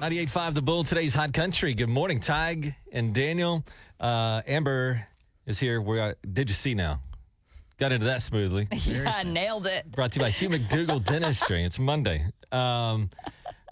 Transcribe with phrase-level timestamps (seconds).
[0.00, 1.74] 98.5 The Bull, today's Hot Country.
[1.74, 3.64] Good morning, Tig and Daniel.
[3.98, 5.04] Uh, Amber
[5.44, 5.80] is here.
[5.80, 7.00] We are, did you see now?
[7.78, 8.68] Got into that smoothly.
[8.84, 9.90] Yeah, nailed it.
[9.90, 11.64] Brought to you by Hugh McDougall Dentistry.
[11.64, 12.26] It's Monday.
[12.52, 13.10] Um,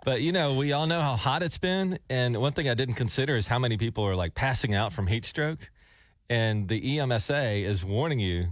[0.04, 1.98] but, you know, we all know how hot it's been.
[2.10, 5.06] And one thing I didn't consider is how many people are like passing out from
[5.06, 5.70] heat stroke.
[6.28, 8.48] And the EMSA is warning you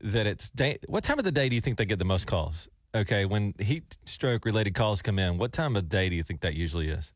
[0.00, 2.26] that it's da- what time of the day do you think they get the most
[2.26, 2.68] calls?
[2.94, 6.42] Okay, when heat stroke related calls come in, what time of day do you think
[6.42, 7.12] that usually is?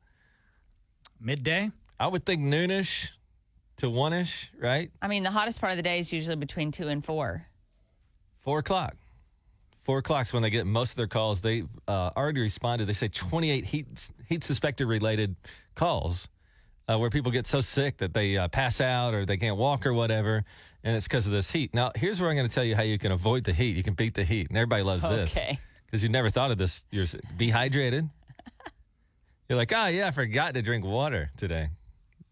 [1.21, 1.71] Midday?
[2.00, 3.11] I would think noonish
[3.76, 4.90] to one ish, right?
[5.02, 7.46] I mean, the hottest part of the day is usually between two and four.
[8.40, 8.96] Four o'clock.
[9.85, 11.43] Four o'clock's when they get most of their calls.
[11.43, 12.86] They uh, already responded.
[12.86, 13.86] They say 28 heat
[14.29, 15.36] heat suspected related
[15.74, 16.29] calls
[16.88, 19.86] uh, where people get so sick that they uh, pass out or they can't walk
[19.86, 20.44] or whatever,
[20.86, 21.75] and it's because of this heat.
[21.75, 23.77] Now, here's where I'm going to tell you how you can avoid the heat.
[23.77, 25.58] You can beat the heat, and everybody loves this Okay.
[25.85, 26.85] because you never thought of this.
[26.93, 28.08] You're be hydrated.
[29.49, 31.71] You're like, oh yeah, I forgot to drink water today.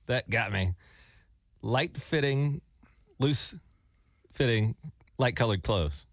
[0.06, 0.75] That got me.
[1.62, 2.61] Light fitting,
[3.19, 3.56] loose
[4.34, 4.77] fitting,
[5.19, 6.06] light colored clothes.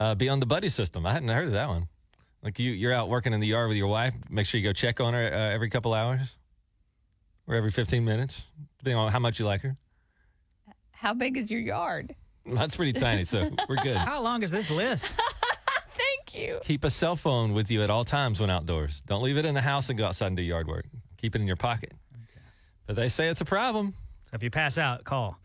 [0.00, 1.06] Uh, be on the buddy system.
[1.06, 1.86] I hadn't heard of that one.
[2.42, 4.12] Like you, you're out working in the yard with your wife.
[4.28, 6.36] Make sure you go check on her uh, every couple hours
[7.46, 8.46] or every 15 minutes,
[8.78, 9.76] depending on how much you like her.
[10.94, 12.14] How big is your yard?
[12.46, 13.96] That's pretty tiny, so we're good.
[13.96, 15.14] How long is this list?
[15.94, 16.60] Thank you.
[16.62, 19.02] Keep a cell phone with you at all times when outdoors.
[19.06, 20.84] Don't leave it in the house and go outside and do yard work.
[21.18, 21.92] Keep it in your pocket.
[22.86, 23.94] But they say it's a problem.
[24.30, 25.38] so if you pass out, call.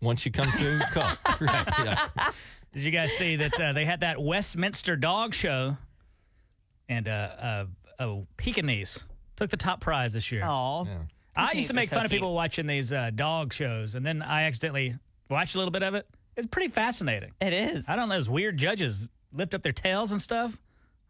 [0.00, 1.12] Once you come to call.
[1.40, 1.68] right.
[1.84, 2.08] Yeah.
[2.72, 5.76] Did you guys see that uh, they had that Westminster Dog Show
[6.88, 7.64] and uh, uh,
[7.98, 9.04] a Pekingese
[9.36, 10.42] took the top prize this year?
[10.46, 10.98] Oh, Yeah.
[11.38, 14.04] I used to make are so fun of people watching these uh, dog shows, and
[14.04, 14.94] then I accidentally
[15.30, 16.06] watched a little bit of it.
[16.36, 17.32] It's pretty fascinating.
[17.40, 17.88] it is.
[17.88, 20.56] I don't know, those weird judges lift up their tails and stuff.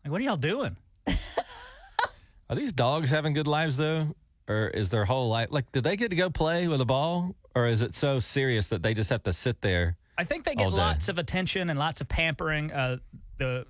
[0.05, 0.77] Like, what are y'all doing?
[2.51, 4.15] Are these dogs having good lives though?
[4.49, 7.35] Or is their whole life like did they get to go play with a ball?
[7.55, 9.97] Or is it so serious that they just have to sit there?
[10.17, 12.73] I think they get lots of attention and lots of pampering.
[12.73, 12.97] Uh,
[13.37, 13.67] the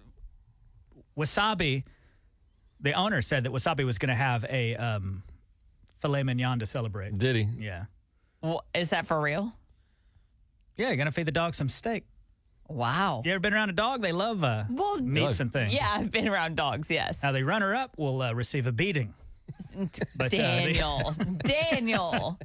[1.18, 1.82] Wasabi,
[2.80, 5.24] the owner said that Wasabi was going to have a um,
[6.00, 7.16] filet mignon to celebrate.
[7.18, 7.48] Did he?
[7.58, 7.84] Yeah.
[8.42, 9.52] Well, is that for real?
[10.76, 12.04] Yeah, you're going to feed the dog some steak.
[12.68, 13.22] Wow.
[13.24, 14.02] You ever been around a dog?
[14.02, 15.72] They love uh, Well, meats and things.
[15.72, 16.90] Yeah, I've been around dogs.
[16.90, 17.22] Yes.
[17.22, 19.14] Now, the runner up will uh, receive a beating.
[20.16, 21.14] But, uh, Daniel.
[21.38, 22.38] Daniel.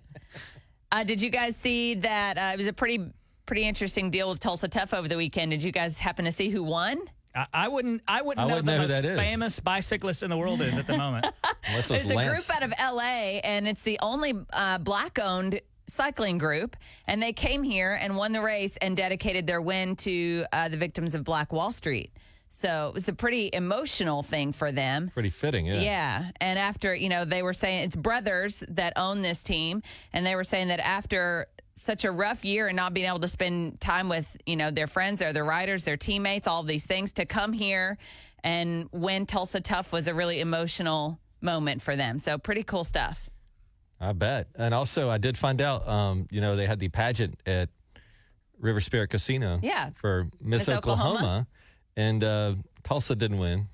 [0.92, 2.38] Uh, did you guys see that?
[2.38, 3.06] Uh, it was a pretty
[3.46, 5.52] pretty interesting deal with Tulsa Tough over the weekend.
[5.52, 7.02] Did you guys happen to see who won?
[7.36, 8.02] I, I wouldn't.
[8.08, 9.18] I wouldn't I know wouldn't the know who most that is.
[9.20, 11.26] famous bicyclist in the world is at the moment.
[11.70, 12.48] Unless it was It's a Lance.
[12.48, 16.76] group out of LA, and it's the only uh, black owned cycling group.
[17.08, 20.78] And they came here and won the race and dedicated their win to uh, the
[20.78, 22.12] victims of Black Wall Street.
[22.50, 25.10] So it was a pretty emotional thing for them.
[25.10, 25.82] Pretty fitting, yeah.
[25.82, 26.26] Yeah.
[26.40, 29.82] And after, you know, they were saying it's brothers that own this team.
[30.14, 33.28] And they were saying that after such a rough year and not being able to
[33.28, 36.86] spend time with, you know, their friends or their riders, their teammates, all of these
[36.86, 37.98] things, to come here
[38.44, 42.20] and win Tulsa Tough was a really emotional moment for them.
[42.20, 43.30] So pretty cool stuff.
[44.00, 44.48] I bet.
[44.56, 47.70] And also, I did find out, um, you know, they had the pageant at
[48.60, 49.60] River Spirit Casino.
[49.64, 49.92] Yeah.
[49.96, 51.10] For Miss, Miss Oklahoma.
[51.16, 51.48] Oklahoma.
[51.96, 53.68] And uh, Tulsa didn't win.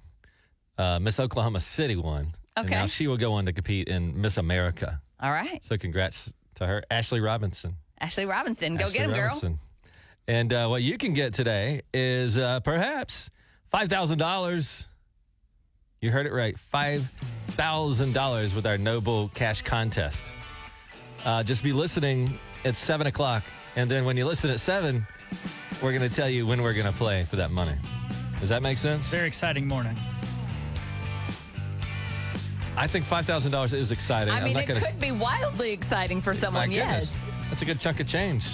[0.78, 2.34] Uh, Miss Oklahoma City won.
[2.56, 2.76] And Okay.
[2.76, 5.02] now she will go on to compete in Miss America.
[5.20, 5.64] All right.
[5.64, 7.76] So congrats to her, Ashley Robinson.
[8.02, 9.58] Ashley Robinson, go Ashley get him, girl.
[10.28, 13.30] And uh, what you can get today is uh, perhaps
[13.74, 14.88] $5,000.
[16.02, 16.56] You heard it right.
[16.74, 20.32] $5,000 with our No Bull Cash Contest.
[21.26, 23.44] Uh, just be listening at 7 o'clock.
[23.76, 25.06] And then when you listen at 7,
[25.82, 27.76] we're going to tell you when we're going to play for that money.
[28.40, 29.10] Does that make sense?
[29.10, 29.98] Very exciting morning.
[32.78, 34.34] I think $5,000 is exciting.
[34.34, 37.26] I I'm mean, not it gonna, could be wildly exciting for My someone, goodness.
[37.26, 37.28] yes.
[37.50, 38.48] That's a good chunk of change.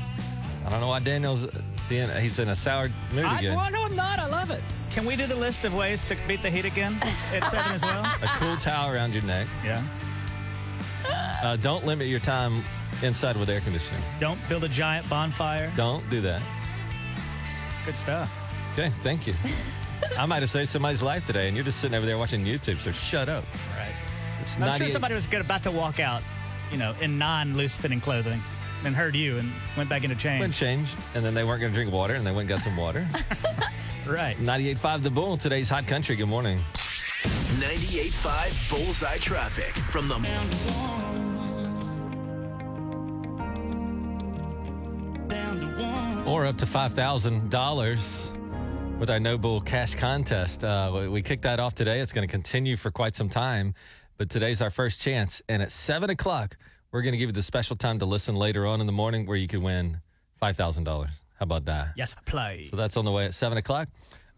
[0.65, 1.47] I don't know why Daniel's
[1.87, 3.55] being, he's in a sour mood I, again.
[3.55, 4.19] well, no, I'm not.
[4.19, 4.61] I love it.
[4.89, 6.97] Can we do the list of ways to beat the heat again
[7.33, 8.03] at seven as well?
[8.05, 9.47] a cool towel around your neck.
[9.63, 9.83] Yeah.
[11.43, 12.63] Uh, don't limit your time
[13.03, 14.01] inside with air conditioning.
[14.19, 15.71] Don't build a giant bonfire.
[15.75, 16.41] Don't do that.
[17.85, 18.33] Good stuff.
[18.73, 19.33] Okay, thank you.
[20.17, 22.79] I might have saved somebody's life today, and you're just sitting over there watching YouTube,
[22.79, 23.43] so shut up.
[23.77, 23.93] Right.
[24.41, 26.23] It's I'm sure somebody was good, about to walk out,
[26.71, 28.41] you know, in non-loose fitting clothing,
[28.83, 30.21] and heard you and went back into went
[30.53, 30.57] change.
[30.57, 32.77] changed, and then they weren't going to drink water, and they went and got some
[32.77, 33.07] water.
[34.07, 34.37] Right.
[34.37, 36.15] 98.5 The Bull, today's hot country.
[36.15, 36.59] Good morning.
[37.23, 40.19] 98.5 Bullseye Traffic from the
[46.25, 50.63] Or up to $5,000 with our No Bull Cash Contest.
[50.63, 51.99] Uh, we- we kicked that off today.
[51.99, 53.75] It's going to continue for quite some time,
[54.17, 55.41] but today's our first chance.
[55.47, 56.57] And at 7 o'clock,
[56.95, 59.25] we're going to give you the special time to listen later on in the morning
[59.25, 59.99] where you can win
[60.41, 60.85] $5,000.
[60.87, 61.09] How
[61.41, 61.89] about that?
[61.97, 62.69] Yes, play.
[62.71, 63.89] So that's on the way at 7 o'clock.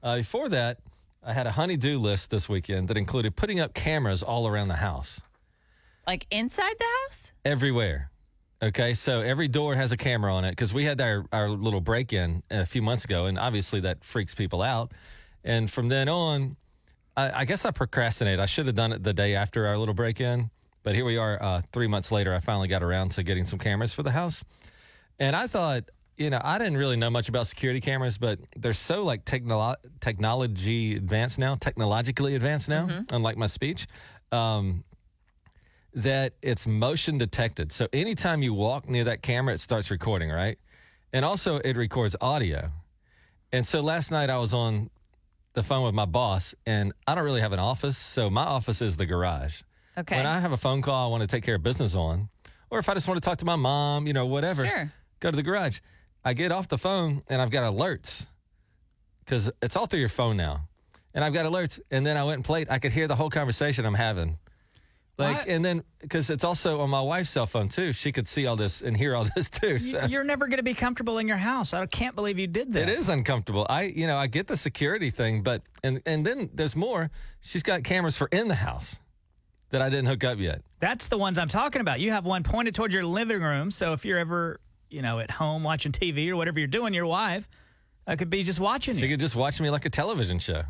[0.02, 0.80] Uh, before that,
[1.24, 4.76] I had a honey-do list this weekend that included putting up cameras all around the
[4.78, 5.22] house,
[6.08, 7.32] Like inside the house?
[7.46, 8.10] everywhere.
[8.64, 11.80] Okay, so every door has a camera on it because we had our, our little
[11.82, 14.94] break in a few months ago, and obviously that freaks people out.
[15.44, 16.58] And from then on,
[17.16, 18.40] I, I guess I procrastinate.
[18.40, 20.50] I should have done it the day after our little break in,
[20.88, 22.34] but here we are uh, three months later.
[22.34, 24.46] I finally got around to getting some cameras for the house.
[25.20, 25.84] And I thought,
[26.16, 29.76] you know, I didn't really know much about security cameras, but they're so like technolo-
[30.00, 33.86] technology advanced now, technologically advanced now, unlike my speech.
[34.32, 34.86] Um,
[35.94, 37.74] that it's motion detected.
[37.74, 40.58] So anytime you walk near that camera, it starts recording, right?
[41.12, 42.72] And also it records audio.
[43.52, 44.90] And so last night I was on
[45.52, 47.98] the phone with my boss, and I don't really have an office.
[47.98, 49.64] So my office is the garage.
[49.98, 50.18] Okay.
[50.18, 52.30] When I have a phone call I want to take care of business on,
[52.70, 54.92] or if I just want to talk to my mom, you know, whatever, Sure.
[55.20, 55.80] go to the garage.
[56.24, 58.28] I get off the phone and I've got alerts
[59.26, 60.68] because it's all through your phone now.
[61.14, 61.80] And I've got alerts.
[61.90, 62.70] And then I went and played.
[62.70, 64.38] I could hear the whole conversation I'm having.
[65.18, 65.48] Like, What?
[65.48, 68.56] and then because it's also on my wife's cell phone too, she could see all
[68.56, 69.80] this and hear all this too.
[69.80, 71.74] So You're never going to be comfortable in your house.
[71.74, 72.88] I can't believe you did that.
[72.88, 73.66] it is uncomfortable.
[73.68, 77.10] I, you know, I get the security thing, but and and then there's more.
[77.42, 79.00] She's got cameras for in the house
[79.70, 80.62] that I didn't hook up yet.
[80.80, 82.00] That's the ones I'm talking about.
[82.00, 83.72] You have one pointed towards your living room.
[83.72, 84.60] So if you're ever,
[84.90, 87.50] you know, at home watching TV or whatever you're doing, your wife
[88.06, 89.10] uh, could be just watching She you.
[89.10, 90.64] could just watch me like a television show.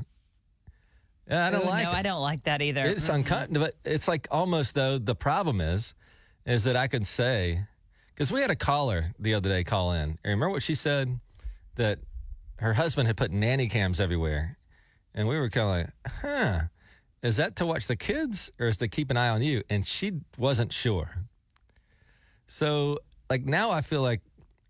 [1.30, 1.96] Yeah, I don't Ooh, like no, it.
[1.96, 2.84] I don't like that either.
[2.86, 4.98] It's uncomfortable, but it's like almost though.
[4.98, 5.94] The problem is,
[6.46, 7.64] is that I could say,
[8.16, 10.02] because we had a caller the other day call in.
[10.12, 11.20] And remember what she said
[11.76, 12.00] that
[12.60, 14.58] her husband had put nanny cams everywhere,
[15.14, 16.60] and we were kind of like, huh,
[17.22, 19.64] is that to watch the kids or is to keep an eye on you?
[19.70, 21.26] And she wasn't sure.
[22.46, 23.00] So
[23.30, 24.22] like now I feel like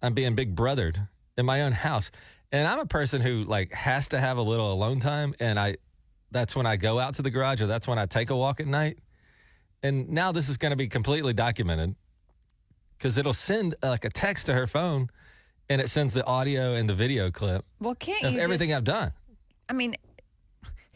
[0.01, 1.07] I'm being big brothered
[1.37, 2.11] in my own house.
[2.51, 5.77] And I'm a person who like has to have a little alone time and I
[6.31, 8.59] that's when I go out to the garage or that's when I take a walk
[8.59, 8.99] at night.
[9.83, 11.95] And now this is going to be completely documented
[12.99, 15.09] cuz it'll send uh, like a text to her phone
[15.69, 18.77] and it sends the audio and the video clip well, can't of you everything just,
[18.77, 19.11] I've done.
[19.69, 19.97] I mean,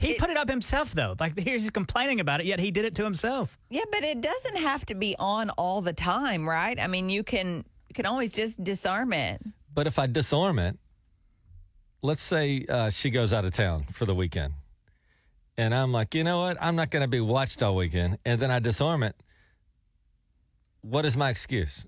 [0.02, 1.16] He put it up himself, though.
[1.20, 3.58] Like he's complaining about it, yet he did it to himself.
[3.70, 6.80] yeah, but it doesn't have to be on all the time, right?
[6.82, 9.42] I mean, you can you can always just disarm it.
[9.74, 10.78] But if I disarm it,
[12.02, 14.54] let's say uh, she goes out of town for the weekend,
[15.58, 16.58] and I'm like, you know what?
[16.60, 19.16] I'm not going to be watched all weekend, and then I disarm it.
[20.82, 21.86] What is my excuse?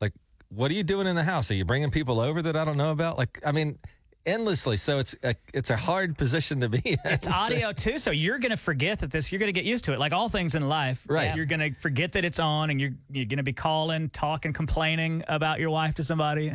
[0.00, 0.12] Like,
[0.50, 1.50] what are you doing in the house?
[1.50, 3.18] Are you bringing people over that I don't know about?
[3.18, 3.78] Like, I mean,
[4.26, 4.76] endlessly.
[4.76, 6.98] So it's a, it's a hard position to be in.
[7.04, 9.32] It's audio too, so you're going to forget that this.
[9.32, 11.04] You're going to get used to it, like all things in life.
[11.08, 11.34] Right.
[11.34, 14.52] You're going to forget that it's on, and you're you're going to be calling, talking,
[14.52, 16.52] complaining about your wife to somebody.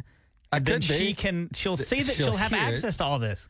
[0.52, 0.98] I then could be.
[0.98, 1.50] she can.
[1.54, 2.64] She'll see that she'll she'll, have hear it.
[2.64, 3.50] access to all this.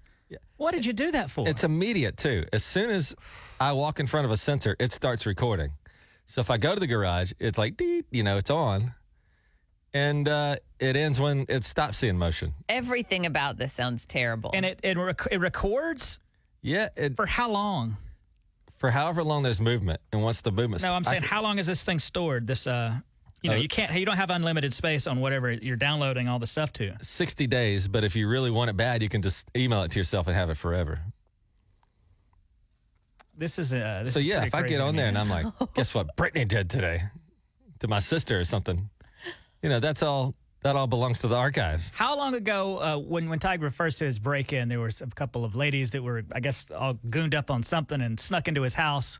[0.58, 1.48] What did you do that for?
[1.48, 2.46] It's immediate too.
[2.54, 3.16] As soon as
[3.60, 5.72] I walk in front of a sensor, it starts recording.
[6.26, 7.82] So if I go to the garage, it's like,
[8.12, 8.94] you know, it's on,
[9.94, 12.54] and uh, it ends when it stops seeing motion.
[12.70, 14.52] Everything about this sounds terrible.
[14.54, 16.20] and it it, rec- it records
[16.62, 17.98] Yeah, it, for how long?
[18.78, 21.60] for however long there's movement, and once the movement, No, I'm saying could- how long
[21.60, 22.48] is this thing stored?
[22.48, 22.96] This uh,
[23.44, 23.94] you know, Oh, you can't.
[23.94, 26.96] You don't have unlimited space on whatever you're downloading all the stuff to.
[27.01, 27.88] 60 days.
[27.88, 30.36] But if you really want it bad, you can just email it to yourself and
[30.36, 31.00] have it forever.
[33.38, 34.01] This is uh.
[34.06, 34.98] This so is yeah, pretty if I crazy get to on me.
[34.98, 37.04] there and I'm like, guess what, Brittany did today
[37.80, 38.89] to my sister or something,
[39.62, 40.36] you know, that's all.
[40.63, 41.91] That all belongs to the archives.
[41.96, 45.44] How long ago, uh, when when Tig refers to his break-in, there was a couple
[45.44, 48.75] of ladies that were, I guess, all gooned up on something and snuck into his
[48.75, 49.20] house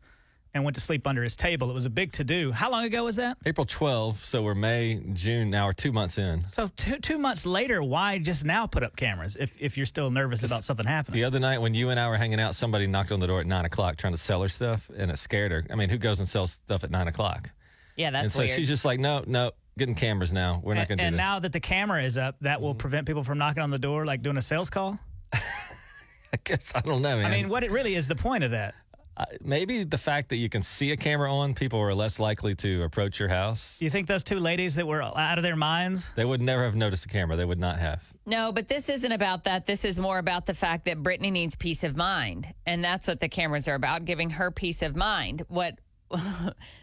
[0.54, 1.72] and went to sleep under his table.
[1.72, 2.52] It was a big to-do.
[2.52, 3.38] How long ago was that?
[3.46, 5.50] April 12th, so we're May, June.
[5.50, 6.44] Now we're two months in.
[6.52, 10.12] So two two months later, why just now put up cameras if if you're still
[10.12, 11.16] nervous about something happening?
[11.20, 13.40] The other night when you and I were hanging out, somebody knocked on the door
[13.40, 15.66] at nine o'clock trying to sell her stuff, and it scared her.
[15.72, 17.50] I mean, who goes and sells stuff at nine o'clock?
[17.98, 18.52] yeah, that's and so weird.
[18.52, 20.62] she's just like, no, no, getting cameras now.
[20.64, 21.20] We're not going to do and this.
[21.20, 24.06] now that the camera is up, that will prevent people from knocking on the door
[24.06, 25.00] like doing a sales call.
[25.34, 27.26] I guess I don't know, man.
[27.26, 28.76] I mean, what it really is the point of that?
[29.18, 32.56] Uh, maybe the fact that you can see a camera on, people are less likely
[32.56, 33.78] to approach your house.
[33.82, 36.14] You think those two ladies that were out of their minds?
[36.16, 37.36] They would never have noticed the camera.
[37.36, 38.02] They would not have.
[38.26, 39.66] No, but this isn't about that.
[39.66, 42.54] This is more about the fact that Brittany needs peace of mind.
[42.66, 45.44] And that's what the cameras are about, giving her peace of mind.
[45.50, 45.80] What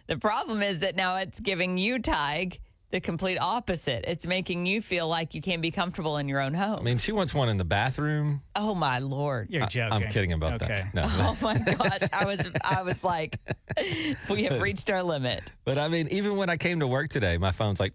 [0.07, 4.05] the problem is that now it's giving you, Tig, the complete opposite.
[4.09, 6.79] It's making you feel like you can't be comfortable in your own home.
[6.79, 8.43] I mean, she wants one in the bathroom.
[8.57, 9.49] oh my lord.
[9.51, 9.93] You're I- joking.
[9.93, 10.87] I'm kidding about okay.
[10.93, 10.95] that.
[10.95, 12.09] No, Oh my gosh.
[12.13, 13.39] I was I was like
[14.31, 15.53] we have reached our limit.
[15.65, 17.93] But I mean, even when I came to work today, my phone's like,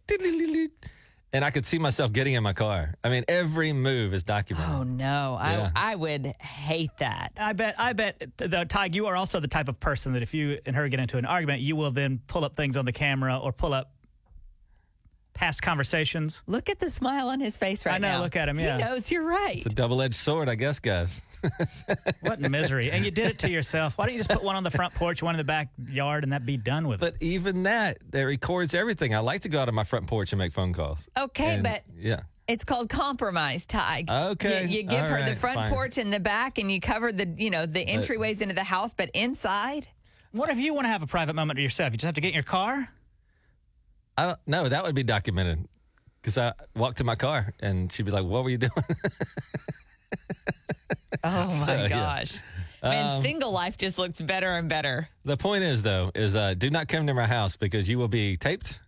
[1.36, 2.94] and I could see myself getting in my car.
[3.04, 4.76] I mean, every move is documented.
[4.76, 5.40] Oh no.
[5.42, 5.72] Yeah.
[5.76, 7.32] I I would hate that.
[7.38, 7.76] I bet.
[7.80, 8.24] I bet.
[8.38, 11.00] The Tig, you are also the type of person that if you and her get
[11.00, 13.93] into an argument, you will then pull up things on the camera or pull up
[15.34, 16.42] past conversations.
[16.48, 18.08] Look at the smile on his face right now.
[18.08, 18.24] I know, now.
[18.24, 18.78] look at him, yeah.
[18.78, 19.58] He knows you're right.
[19.58, 21.22] It's a double-edged sword, I guess, guys.
[22.22, 22.90] What misery!
[22.92, 23.98] and you did it to yourself.
[23.98, 26.32] Why don't you just put one on the front porch, one in the backyard, and
[26.32, 27.14] that be done with it?
[27.14, 29.14] But even that, that records everything.
[29.14, 31.10] I like to go out on my front porch and make phone calls.
[31.18, 34.10] Okay, And, but yeah, It's called compromise, Tig.
[34.10, 35.70] Okay, You, you give all her the front fine.
[35.70, 38.94] porch and the back, and you cover the you know the entryways into the house,
[38.94, 39.88] but inside.
[40.32, 41.92] What if you want to have a private moment to yourself?
[41.92, 42.90] You just have to get in your car.
[44.18, 44.70] I don't know.
[44.70, 45.68] That would be documented
[46.22, 48.72] because I walked to my car and she'd be like, "What were you doing?"
[51.24, 51.88] Oh my yeah.
[51.90, 52.38] gosh.
[52.82, 55.08] Man, single life just looks better and better.
[55.24, 58.10] the point is, though, is uh, do not come to my house because you will
[58.10, 58.80] be taped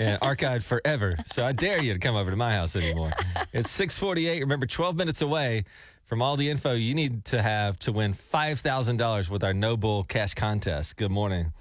[0.00, 1.16] and archived forever.
[1.26, 3.12] So I dare you to come over to my house anymore.
[3.52, 4.40] It's six forty-eight.
[4.40, 5.64] Remember, twelve minutes away
[6.12, 9.54] from all the info you need to have to win five thousand dollars with our
[9.54, 10.98] No Bull Cash Contest.
[10.98, 11.54] Good morning.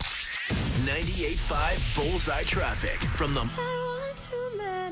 [0.83, 3.45] 98.5 Bullseye Traffic from the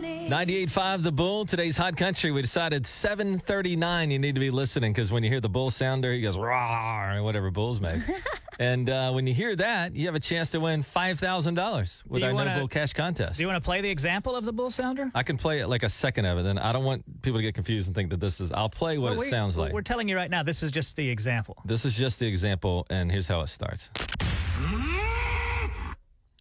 [0.01, 1.46] 98.5 The Bull.
[1.46, 2.32] Today's Hot Country.
[2.32, 6.13] We decided 739 you need to be listening because when you hear the bull sounder,
[6.13, 8.01] he goes, rawr, and whatever bulls make.
[8.60, 12.34] and uh, when you hear that, you have a chance to win $5,000 with our
[12.34, 13.38] wanna- No Bull Cash Contest.
[13.38, 15.12] Do you want to play the example of the bull sounder?
[15.13, 16.44] I can play it like a second of it.
[16.44, 18.98] Then I don't want people to get confused and think that this is, I'll play
[18.98, 19.74] what Well, it we- sounds like.
[19.74, 20.44] We're telling you right now.
[20.44, 21.58] This is just the example.
[21.65, 23.89] This is just the example, and here's how it starts.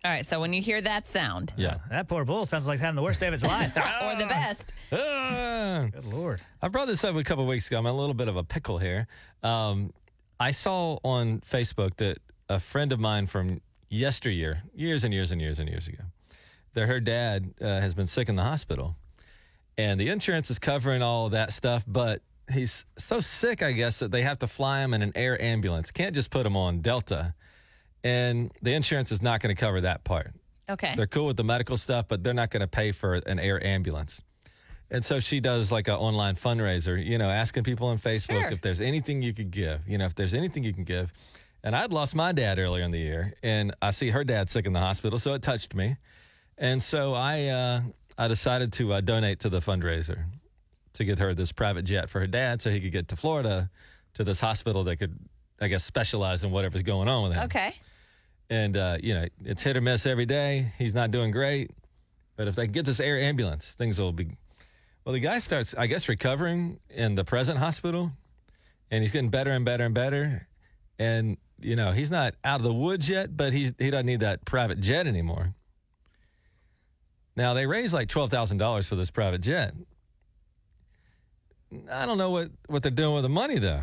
[0.09, 1.81] All right, so when you hear that sound, Yeah.
[1.91, 3.77] That poor bull sounds like he's having the worst day of his life.
[4.03, 5.87] or the best, Ah.
[5.93, 6.41] Good lord.
[6.63, 7.79] I brought this up a couple of weeks ago.
[7.79, 9.07] I'm in a little bit of a pickle here.
[9.43, 9.93] Um,
[10.41, 13.61] I saw on Facebook that a friend of mine from
[13.91, 16.05] yesteryear, years and years and years and years ago,
[16.73, 18.97] that her dad uh, has been sick in the hospital,
[19.77, 23.99] and the insurance is covering all of that stuff, but he's so sick, I guess,
[23.99, 25.91] that they have to fly him in an air ambulance.
[25.91, 27.35] Can't just put him on Delta,
[28.05, 30.33] and the insurance is not going to cover that part.
[30.71, 30.95] okay.
[30.97, 33.63] They're cool with the medical stuff, but they're not going to pay for an air
[33.65, 34.23] ambulance.
[34.91, 38.51] And so she does like an online fundraiser, you know, asking people on Facebook Sure.
[38.53, 41.13] if there's anything you could give, you know, if there's anything you can give.
[41.63, 44.65] And I'd lost my dad earlier in the year, and I see her dad sick
[44.65, 45.97] in the hospital, so it touched me.
[46.57, 47.81] And so I, uh,
[48.17, 50.25] I decided to uh, donate to the fundraiser
[50.95, 53.69] to get her this private jet for her dad, so he could get to Florida
[54.15, 55.19] to this hospital that could,
[55.61, 57.75] I guess, specialize in whatever's going on with him Okay.
[58.51, 60.73] And uh, you know it's hit or miss every day.
[60.79, 61.71] He's not doing great,
[62.37, 64.29] but if they get this air ambulance, things will be.
[65.05, 68.13] Well, the guy starts, I guess, recovering in the present hospital,
[68.91, 70.47] and he's getting better and better and better,
[70.99, 74.21] and you know he's not out of the woods yet, but he's he doesn't need
[74.21, 75.55] that private jet anymore.
[77.37, 79.75] Now they raised like twelve thousand dollars for this private jet.
[81.91, 83.83] I don't know what what they're doing with the money though.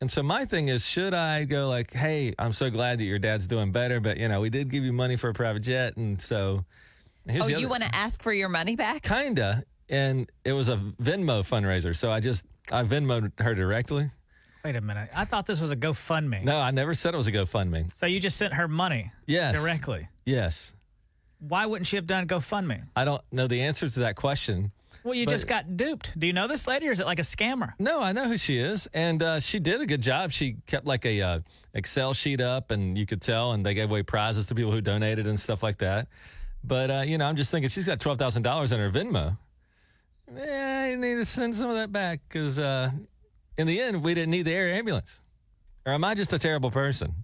[0.00, 3.18] And so my thing is, should I go like, "Hey, I'm so glad that your
[3.18, 5.96] dad's doing better, but you know, we did give you money for a private jet,
[5.96, 6.64] and so
[7.26, 9.02] here's Oh, the you want to ask for your money back?
[9.02, 14.10] kinda." And it was a Venmo fundraiser, so I just I Venmoed her directly.
[14.64, 15.08] Wait a minute.
[15.14, 16.42] I thought this was a GoFundMe.
[16.44, 17.94] No, I never said it was a GoFundMe.
[17.94, 20.08] So you just sent her money Yes, directly.
[20.26, 20.74] Yes,
[21.40, 22.82] Why wouldn't she have done GoFundMe?
[22.96, 24.72] I don't know the answer to that question.
[25.08, 26.20] Well, you But- just got duped.
[26.20, 27.72] Do you know this lady, or is it like a scammer?
[27.78, 30.32] No, I know who she is, and uh, she did a good job.
[30.32, 31.40] She kept like a uh,
[31.72, 34.82] Excel sheet up, and you could tell, and they gave away prizes to people who
[34.82, 36.08] donated and stuff like that.
[36.62, 39.38] But uh, you know, I'm just thinking she's got twelve thousand dollars in her Venmo.
[40.36, 42.90] Yeah, you need to send some of that back because uh,
[43.56, 45.22] in the end, we didn't need the air ambulance.
[45.86, 47.14] Or am I just a terrible person?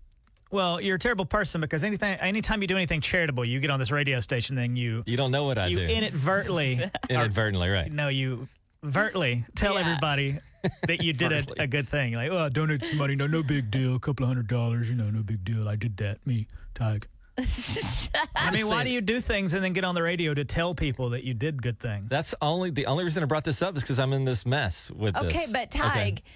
[0.50, 3.78] Well, you're a terrible person because anything, anytime you do anything charitable, you get on
[3.78, 7.90] this radio station, then you You don't know what I you do inadvertently, inadvertently, right?
[7.90, 8.48] no, you
[8.82, 9.80] vertly tell Yeah.
[9.80, 10.38] everybody
[10.86, 12.14] that you did a, a good thing.
[12.14, 14.88] Like, oh, I donated some money, no, no big deal, a couple of hundred dollars,
[14.88, 15.68] you know, no big deal.
[15.68, 17.08] I did that, me, Tig.
[18.36, 20.72] I mean, why do you do things and then get on the radio to tell
[20.74, 22.08] people that you did good things?
[22.08, 24.88] That's only the only reason I brought this up is because I'm in this mess
[24.92, 25.52] with Okay, this.
[25.52, 26.04] but Okay.
[26.04, 26.28] Tig, uh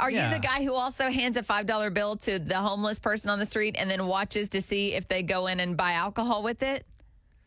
[0.00, 0.28] are Yeah.
[0.28, 3.38] you the guy who also hands a five dollar bill to the homeless person on
[3.38, 6.62] the street and then watches to see if they go in and buy alcohol with
[6.62, 6.86] it?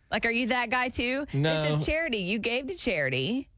[0.10, 1.26] Like, are you that guy too?
[1.34, 1.64] No.
[1.64, 2.20] This is charity.
[2.20, 3.50] You gave to charity.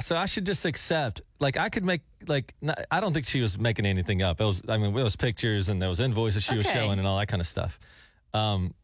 [0.00, 1.22] so I should just accept.
[1.38, 4.40] Like I could make like not, I don't think she was making anything up.
[4.40, 7.06] It was I mean it was pictures and there was invoices she was showing and
[7.06, 7.78] all that kind of stuff.
[8.34, 8.74] Um,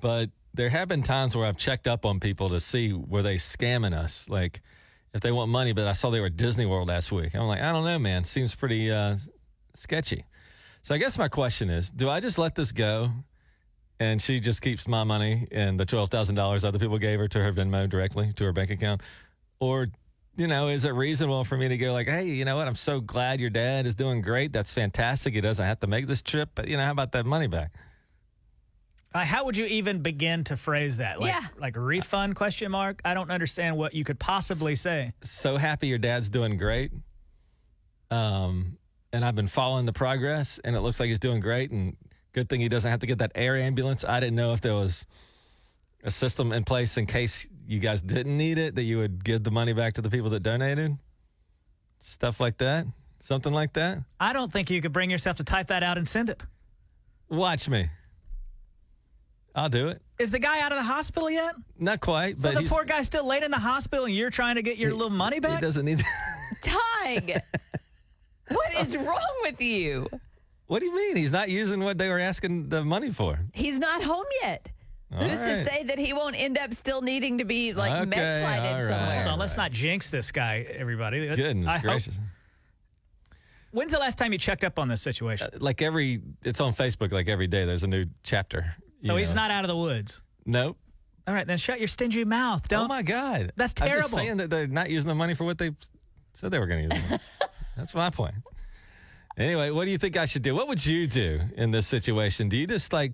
[0.00, 3.36] but there have been times where I've checked up on people to see were they
[3.36, 4.60] scamming us, like
[5.14, 5.72] if they want money.
[5.72, 7.34] But I saw they were at Disney World last week.
[7.34, 8.24] I'm like, I don't know, man.
[8.24, 9.16] Seems pretty uh,
[9.74, 10.24] sketchy.
[10.82, 13.10] So I guess my question is, do I just let this go?
[13.98, 17.28] And she just keeps my money and the twelve thousand dollars other people gave her
[17.28, 19.02] to her Venmo directly to her bank account,
[19.60, 19.88] or
[20.36, 22.66] you know, is it reasonable for me to go like, hey, you know what?
[22.66, 24.54] I'm so glad your dad is doing great.
[24.54, 25.34] That's fantastic.
[25.34, 27.72] He doesn't have to make this trip, but you know, how about that money back?
[29.12, 31.20] Uh, how would you even begin to phrase that?
[31.20, 31.46] Like, Yeah.
[31.58, 33.00] like refund question mark?
[33.04, 35.12] I don't understand what you could possibly say.
[35.22, 36.92] So happy your dad's doing great.
[38.10, 38.78] Um,
[39.12, 41.70] and I've been following the progress, and it looks like he's doing great.
[41.72, 41.96] And
[42.32, 44.04] good thing he doesn't have to get that air ambulance.
[44.04, 45.06] I didn't know if there was
[46.04, 49.42] a system in place in case you guys didn't need it that you would give
[49.42, 50.96] the money back to the people that donated.
[51.98, 52.86] Stuff like that,
[53.20, 53.98] something like that.
[54.20, 56.46] I don't think you could bring yourself to type that out and send it.
[57.28, 57.90] Watch me.
[59.54, 60.00] I'll do it.
[60.18, 61.54] Is the guy out of the hospital yet?
[61.78, 64.54] Not quite, So but the poor guy's still laid in the hospital and you're trying
[64.56, 65.56] to get your little money back.
[65.56, 65.98] he doesn't need.
[65.98, 66.06] That
[67.16, 67.40] Tig,
[68.48, 70.08] what is wrong with you?
[70.66, 71.16] what do you mean?
[71.16, 73.40] He's not using what they were asking the money for.
[73.54, 74.70] He's not home yet.
[75.12, 78.04] All Who's to say that he won't end up still needing to be like Okay,
[78.04, 78.88] med flighted all right.
[78.88, 79.16] somewhere?
[79.22, 81.26] Hold on, let's not jinx this guy, everybody.
[81.34, 82.18] Goodness I hope- gracious.
[83.72, 85.48] when's the last time you checked up on this situation?
[85.52, 88.76] Uh, like every it's on Facebook like every day there's a new chapter.
[89.04, 90.22] So he's not out of the woods.
[90.46, 90.76] Nope.
[91.26, 92.62] All right, then shut your stingy mouth.
[92.64, 92.84] Oh don't.
[92.84, 93.52] Oh my god.
[93.56, 94.02] That's I'm terrible.
[94.08, 95.70] just saying that they're not using the money for what they
[96.34, 97.12] said they were going to use.
[97.12, 97.20] it.
[97.76, 98.34] That's my point.
[99.36, 100.54] Anyway, what do you think I should do?
[100.54, 102.48] What would you do in this situation?
[102.48, 103.12] Do you just like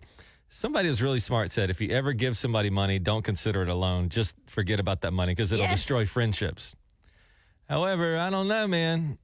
[0.49, 3.75] somebody who's really smart said if you ever give somebody money, don't consider it a
[3.75, 4.09] loan.
[4.09, 5.75] Just forget about that money because it'll Yes.
[5.81, 6.75] destroy friendships.
[7.69, 9.19] However, I don't know, man.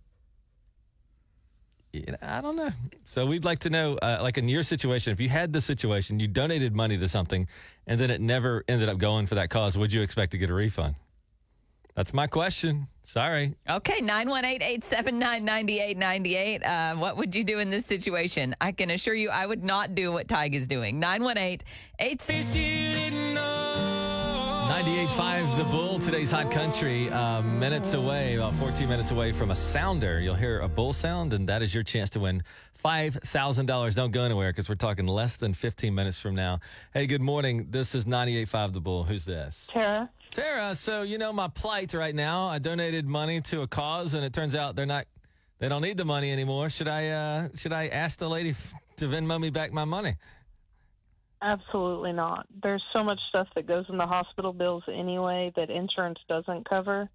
[1.92, 2.70] You know, I don't know.
[3.04, 6.18] So we'd like to know, uh, like in your situation, if you had the situation,
[6.18, 7.46] you donated money to something,
[7.86, 10.48] and then it never ended up going for that cause, would you expect to get
[10.48, 10.94] a refund?
[11.94, 12.88] That's my question.
[13.02, 13.54] Sorry.
[13.68, 16.64] Okay, 918-879-9898.
[16.64, 18.56] Uh, what would you do in this situation?
[18.62, 20.98] I can assure you I would not do what Tig is doing.
[24.72, 29.54] 98.5 The Bull, today's hot country, uh, minutes away, about 14 minutes away from a
[29.54, 30.18] sounder.
[30.18, 32.42] You'll hear a bull sound, and that is your chance to win
[32.82, 33.94] $5,000.
[33.94, 36.58] Don't go anywhere because we're talking less than 15 minutes from now.
[36.94, 37.66] Hey, good morning.
[37.68, 39.04] This is 98.5 The Bull.
[39.04, 39.68] Who's this?
[39.70, 40.08] Tara.
[40.32, 42.46] Sarah, so you know my plight right now.
[42.46, 45.04] I donated money to a cause, and it turns out they're not,
[45.58, 46.70] they don't need the money anymore.
[46.70, 48.54] Should I, uh, should I ask the lady
[48.96, 50.16] to Venmo me back my money?
[51.42, 52.46] Absolutely not.
[52.62, 57.08] There's so much stuff that goes in the hospital bills anyway that insurance doesn't cover.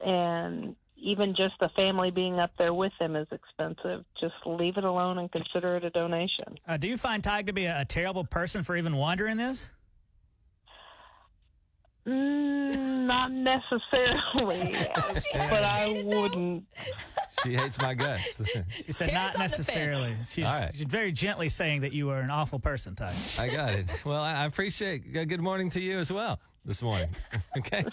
[0.00, 4.04] And even just the family being up there with them is expensive.
[4.20, 6.56] Just leave it alone and consider it a donation.
[6.68, 9.72] Uh, do you find Tig to be a, a terrible person for even wondering this?
[12.06, 14.72] Mm, not necessarily,
[15.34, 16.64] but I wouldn't.
[17.44, 18.40] She hates my guts.
[18.86, 19.58] She said Tara's not the fence.
[19.58, 20.16] necessarily.
[20.26, 20.74] She's, All right.
[20.74, 23.06] she's very gently saying that you are an awful person, Tig.
[23.38, 24.00] I got it.
[24.04, 25.16] Well, I I appreciate.
[25.16, 27.08] uh, Good morning to you as well this morning.
[27.58, 27.84] Okay.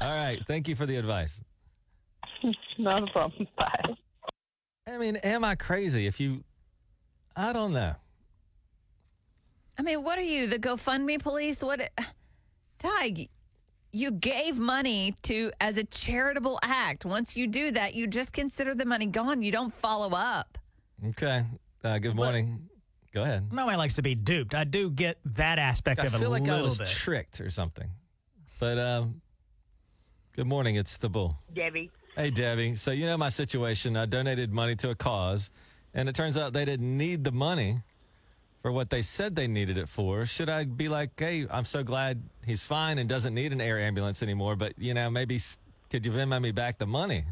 [0.00, 0.42] All right.
[0.46, 1.38] Thank you for the advice.
[2.78, 3.46] Not a problem.
[3.56, 3.94] Bye.
[4.86, 6.06] I mean, am I crazy?
[6.06, 6.42] If you,
[7.36, 7.94] I don't know.
[9.78, 11.62] I mean, what are you, the GoFundMe police?
[11.62, 11.88] What,
[12.78, 13.28] Tig,
[13.92, 17.04] you gave money to as a charitable act.
[17.04, 19.42] Once you do that, you just consider the money gone.
[19.42, 20.58] You don't follow up.
[21.08, 21.44] Okay.
[21.82, 22.68] Uh, good morning.
[23.12, 23.52] Go ahead.
[23.52, 24.54] Nobody likes to be duped.
[24.54, 26.88] I do get that aspect I of it feel a like little I was bit.
[26.88, 27.88] tricked or something.
[28.60, 29.20] But um,
[30.36, 30.76] good morning.
[30.76, 31.38] It's the bull.
[31.52, 31.90] Debbie.
[32.16, 32.74] Hey, Debbie.
[32.74, 33.96] So, you know my situation.
[33.96, 35.50] I donated money to a cause,
[35.94, 37.80] and it turns out they didn't need the money
[38.68, 40.26] for what they said they needed it for.
[40.26, 43.80] Should I be like, hey, I'm so glad he's fine and doesn't need an air
[43.80, 45.40] ambulance anymore, but, you know, maybe
[45.88, 47.24] could you Venmo me back the money?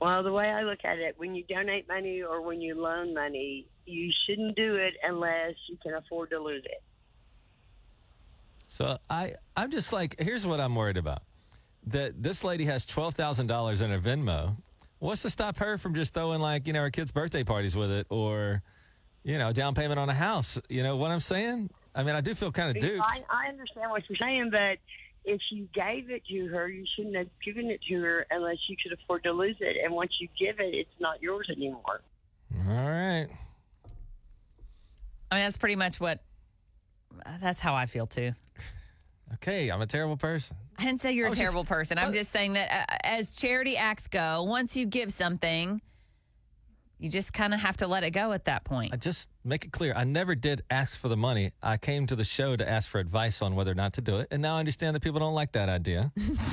[0.00, 3.14] Well, the way I look at it, when you donate money or when you loan
[3.14, 6.82] money, you shouldn't do it unless you can afford to lose it.
[8.66, 11.22] So I, I'm just like, here's what I'm worried about.
[11.86, 14.56] That this lady has $12,000 in her Venmo.
[14.98, 17.92] What's to stop her from just throwing like, you know, her kids' birthday parties with
[17.92, 18.64] it or,
[19.26, 20.58] you know, down payment on a house?
[20.68, 21.70] You know what I'm saying?
[21.94, 23.02] I mean, I do feel kind of duped.
[23.02, 24.78] I, I understand what you're saying, but
[25.24, 28.76] if you gave it to her, you shouldn't have given it to her unless you
[28.80, 29.76] could afford to lose it.
[29.82, 32.00] And once you give it, it's not yours anymore.
[32.68, 33.26] All right.
[35.30, 36.20] I mean, that's pretty much what,
[37.40, 38.32] that's how I feel too.
[39.34, 40.56] Okay, I'm a terrible person.
[40.78, 41.98] I didn't say you're I a was just- terrible person.
[41.98, 45.80] I'm uh, just saying that uh, as charity acts go, once you give something,
[46.98, 48.94] You just kind of have to let it go at that point.
[48.94, 49.92] I just make it clear.
[49.94, 51.52] I never did ask for the money.
[51.62, 54.18] I came to the show to ask for advice on whether or not to do
[54.18, 54.28] it.
[54.30, 56.10] And now I understand that people don't like that idea.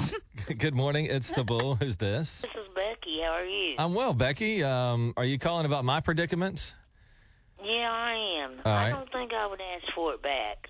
[0.57, 1.05] Good morning.
[1.05, 1.75] It's the bull.
[1.75, 2.41] Who's this?
[2.41, 3.21] This is Becky.
[3.23, 3.75] How are you?
[3.79, 4.63] I'm well, Becky.
[4.63, 6.75] Um, are you calling about my predicament?
[7.63, 8.51] yeah, I am.
[8.65, 8.89] All I right.
[8.91, 10.69] don't think I would ask for it back.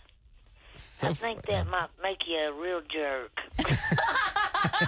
[0.76, 3.32] So I think f- that might make you a real jerk.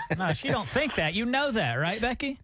[0.18, 1.14] No, she don't think that.
[1.16, 2.40] You know that, right, Becky?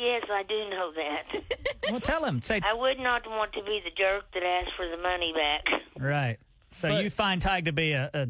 [0.00, 1.42] Yes, I do know that.
[1.90, 2.40] Well, tell him.
[2.40, 5.64] Say I would not want to be the jerk that asked for the money back.
[5.98, 6.36] right.
[6.70, 8.28] So you find Tig to be a, a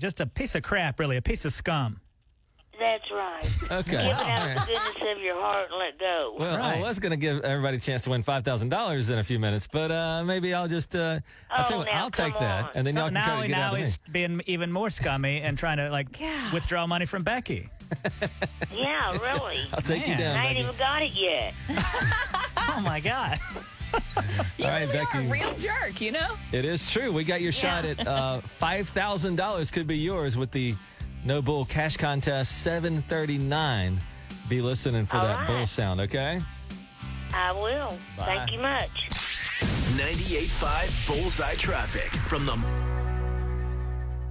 [0.00, 2.00] just a piece of crap, really, a piece of scum.
[2.78, 3.44] That's right.
[3.70, 3.90] Okay.
[3.90, 4.54] Give it out right.
[4.56, 6.34] the goodness of your heart and let go.
[6.38, 6.78] Well, Right.
[6.78, 9.24] I was going to give everybody a chance to win five thousand dollars in a
[9.24, 12.10] few minutes, but uh, maybe I'll just uh, I'll, tell Oh, you what, now, I'll
[12.10, 13.80] take come that, and then y'all can now, try to get now out of me.
[13.80, 16.52] he's being even more scummy and trying to like Yeah.
[16.54, 17.68] withdraw money from Becky.
[18.74, 19.60] Yeah, really.
[19.72, 20.20] I'll take you Man.
[20.20, 20.36] down.
[20.36, 20.60] I ain't Becky.
[20.60, 21.54] even got it yet.
[22.70, 23.40] Oh my God!
[24.56, 25.26] You All right, really are Becky.
[25.26, 26.34] a real jerk, you know?
[26.52, 27.10] It is true.
[27.10, 29.70] We got your shot at uh, five thousand dollars.
[29.70, 30.74] Could be yours with the
[31.24, 32.62] No Bull Cash Contest.
[32.62, 33.98] Seven thirty nine.
[34.48, 35.46] Be listening for All that right.
[35.48, 36.00] bull sound.
[36.02, 36.40] Okay.
[37.34, 37.98] I will.
[38.16, 38.24] Bye.
[38.24, 39.08] Thank you much.
[39.96, 42.56] 98.5 Bullseye Traffic from the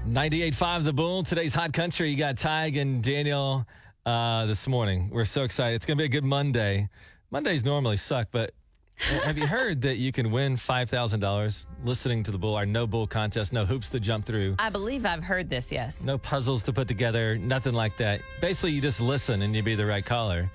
[0.08, 1.24] 98.5 The Bull.
[1.24, 2.10] Today's Hot Country.
[2.10, 3.67] You got Tig and Daniel
[4.06, 5.10] uh, this morning.
[5.12, 5.76] We're so excited.
[5.76, 6.88] It's going to be a good Monday.
[7.30, 8.54] Mondays normally suck, but
[9.26, 13.06] have you heard that you can win $5,000 listening to The Bull, our No Bull
[13.06, 13.52] contest?
[13.52, 16.02] No hoops to jump through, I believe I've heard this, yes.
[16.02, 18.22] no puzzles to put together, nothing like that.
[18.39, 20.50] Basically, you just listen and you be the right caller,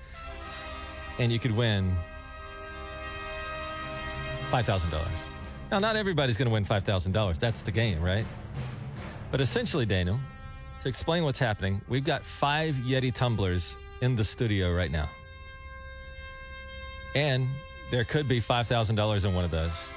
[1.19, 1.95] and you could win
[4.49, 4.99] $5,000.
[5.69, 7.37] Now, not everybody's going to win $5,000.
[7.37, 8.25] That's the game, right?
[9.33, 10.19] But essentially, Daniel,
[10.83, 15.09] to explain what's happening, we've got five Yeti tumblers in the studio right now.
[17.15, 17.47] And
[17.89, 19.89] there could be $5,000 in one of those.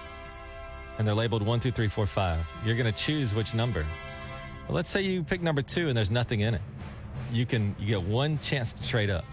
[0.97, 2.41] And they're labeled one, two, three, four, five.
[2.65, 3.85] You're going to choose which number.
[4.69, 6.63] Well, let's say you pick number two and there's nothing in it.
[7.31, 9.27] You can you get one chance to trade up.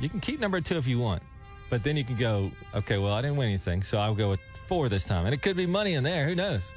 [0.00, 1.22] You can keep number two if you want,
[1.70, 4.40] but then you can go, okay, well, I didn't win anything, so I'll go with
[4.66, 5.26] four this time.
[5.26, 6.26] And it could be money in there.
[6.26, 6.68] Who knows?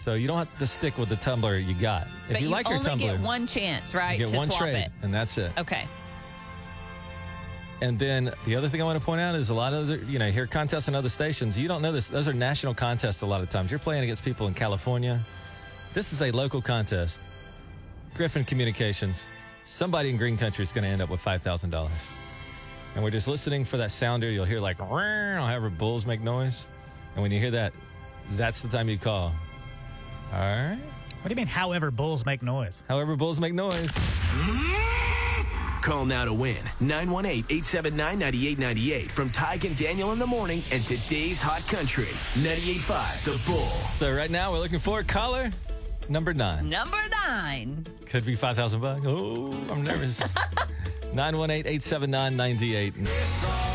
[0.00, 2.06] So you don't have to stick with the tumbler you got.
[2.06, 4.18] If but you, you, like your only tumbler, get one chance, right?
[4.18, 4.92] you get to one swap trade, it.
[5.02, 5.52] and that's it.
[5.58, 5.84] Okay.
[7.82, 9.98] And then the other thing I want to point out is a lot of the,
[10.10, 11.58] you know, hear contests in other stations.
[11.58, 12.08] You don't know this.
[12.08, 13.70] Those are national contests a lot of times.
[13.70, 15.20] You're playing against people in California.
[15.92, 17.20] This is a local contest.
[18.14, 19.22] Griffin Communications.
[19.66, 21.90] Somebody in Green Country is going to end up with $5,000.
[22.94, 24.30] And we're just listening for that sounder.
[24.30, 26.66] You'll hear like, however bulls make noise.
[27.14, 27.74] And when you hear that,
[28.36, 29.32] that's the time you call.
[30.32, 30.78] All right.
[31.22, 32.82] What do you mean, however bulls make noise?
[32.88, 33.90] However bulls make noise.
[35.82, 40.86] Call now to win 918 879 9898 from Tyke and Daniel in the morning and
[40.86, 43.66] today's hot country 985 The Bull.
[43.92, 45.50] So, right now, we're looking for caller
[46.08, 46.68] number nine.
[46.68, 47.86] Number nine.
[48.06, 49.04] Could be 5,000 bucks.
[49.06, 50.20] Oh, I'm nervous.
[51.14, 53.69] 918 879 9898.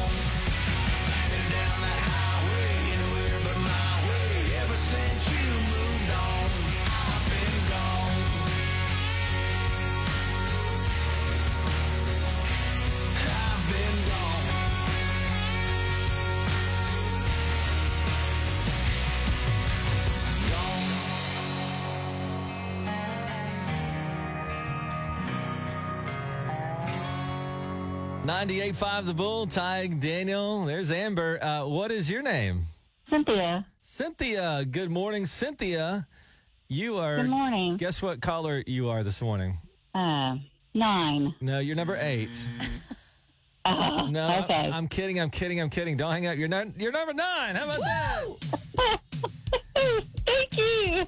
[28.26, 30.66] 98.5 The Bull, Ty Daniel.
[30.66, 31.38] There's Amber.
[31.44, 32.66] Uh, what is your name?
[33.08, 33.68] Cynthia.
[33.84, 34.66] Cynthia.
[34.66, 36.08] Good morning, Cynthia.
[36.68, 37.18] You are.
[37.18, 37.78] Good morning.
[37.78, 39.60] Guess what caller you are this morning?
[39.94, 40.38] Uh,
[40.74, 41.36] nine.
[41.40, 42.48] No, you're number eight.
[43.68, 44.54] Uh, no, okay.
[44.54, 45.20] I, am kidding.
[45.20, 45.60] I'm kidding.
[45.60, 45.98] I'm kidding.
[45.98, 46.38] Don't hang up.
[46.38, 46.80] You're not.
[46.80, 47.56] You're number nine.
[47.56, 48.38] How about Woo!
[48.76, 49.00] that?
[50.24, 51.08] Thank you.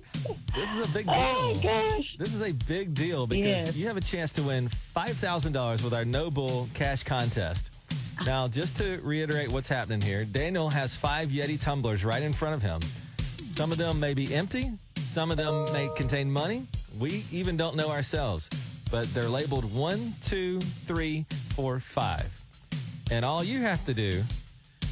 [0.57, 1.13] This is a big oh
[1.53, 1.71] deal.
[1.71, 2.15] Oh gosh.
[2.17, 3.75] This is a big deal because Yes.
[3.75, 7.69] you have a chance to win $5,000 with our No Bull Cash Contest.
[8.25, 12.55] Now, just to reiterate what's happening here, Daniel has five Yeti tumblers right in front
[12.55, 12.81] of him.
[13.53, 16.65] Some of them may be empty, some of them may contain money.
[16.97, 18.49] We even don't know ourselves,
[18.89, 22.31] but they're labeled one, two, three, four, five.
[23.11, 24.23] And all you have to do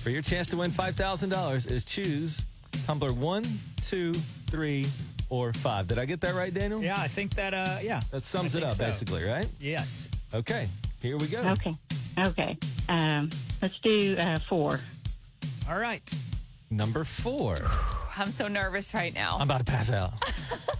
[0.03, 2.45] for your chance to win $5,000 is choose
[2.85, 3.43] tumbler one,
[3.83, 4.13] two,
[4.47, 4.85] three,
[5.29, 5.87] or five.
[5.87, 6.81] Did I get that right, Daniel?
[6.81, 7.53] Yeah, I think that.
[7.53, 8.85] Uh, yeah, That sums I it up, so.
[8.85, 9.47] basically, right?
[9.59, 10.09] Yes.
[10.33, 10.67] Okay,
[11.01, 11.39] here we go.
[11.41, 11.73] Okay.
[12.17, 12.57] Okay.
[12.89, 13.29] Um,
[13.61, 14.79] let's do uh, four.
[15.69, 16.01] All right.
[16.69, 17.57] Number four.
[18.17, 19.35] I'm so nervous right now.
[19.35, 20.13] I'm about to pass out.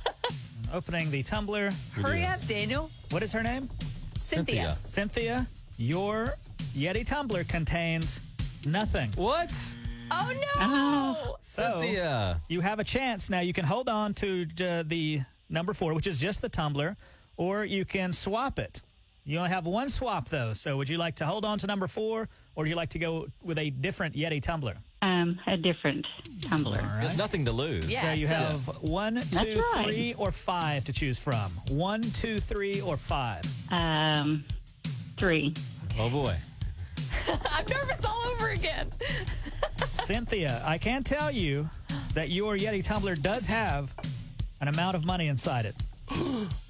[0.74, 1.70] Opening the tumbler.
[1.94, 2.90] Hurry up, Daniel.
[3.12, 3.70] What is her name?
[4.22, 4.78] Cynthia.
[4.86, 5.46] Cynthia.
[5.78, 6.34] Your
[6.76, 8.22] Yeti tumbler contains
[8.66, 9.12] Nothing.
[9.16, 9.54] What?
[10.18, 10.48] Oh no!
[10.60, 11.36] Oh.
[11.44, 12.42] So Cynthia.
[12.50, 13.40] you have a chance now.
[13.40, 16.98] You can hold on to uh, the number four, which is just the tumbler,
[17.38, 18.82] or you can swap it.
[19.24, 20.54] You only have one swap though.
[20.54, 22.22] So would you like to hold on to number four,
[22.56, 24.76] or would you like to go with a different Yeti tumbler?
[25.02, 26.06] Um, a different
[26.42, 26.82] tumbler.
[27.00, 27.88] There's nothing to lose.
[27.88, 28.02] Yeah.
[28.02, 29.88] So you so- have one, two, right.
[29.90, 31.52] three, or five to choose from.
[31.70, 33.44] One, two, three, or five.
[33.72, 34.46] Um,
[35.18, 35.54] three.
[36.00, 36.36] Oh boy.
[37.52, 38.90] I'm nervous all over again.
[39.86, 41.70] Cynthia, I can tell you
[42.14, 43.94] that your Yeti tumbler does have
[44.62, 45.76] an amount of money inside it.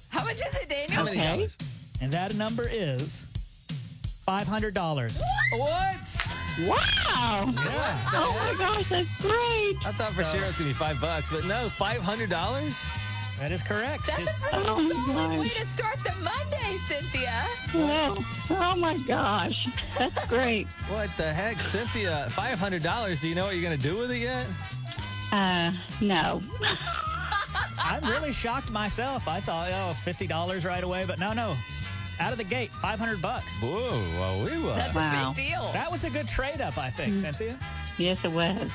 [0.08, 0.92] How much is it, Daniel?
[0.92, 1.28] How many Okay.
[1.28, 1.56] dollars?
[2.00, 3.24] And that number is
[4.26, 5.18] $500.
[5.52, 6.26] What?
[6.66, 7.50] Wow!
[7.52, 8.02] Yeah.
[8.18, 9.76] Oh my gosh, that's great!
[9.84, 12.82] I thought for sure it was gonna be five bucks, but no, five hundred dollars.
[13.38, 14.06] That is correct.
[14.06, 17.44] That's Just- a pretty Oh, solid way to start the Monday, Cynthia.
[17.74, 18.16] Wow.
[18.50, 19.66] Oh my gosh,
[19.98, 20.66] that's great.
[20.88, 22.28] What the heck, Cynthia?
[22.30, 23.20] Five hundred dollars.
[23.20, 24.46] Do you know what you're gonna do with it yet?
[25.32, 26.40] Uh, no.
[27.78, 29.28] I'm really shocked myself.
[29.28, 31.54] I thought, oh, $50 right away, but no, no.
[32.18, 33.52] Out of the gate, 500 bucks.
[33.60, 34.74] Whoa, whoa, we were.
[34.74, 35.30] That's Wow.
[35.30, 35.70] a big deal.
[35.72, 37.58] That was a good trade up, I think, Cynthia.
[37.98, 38.70] Yes, it was.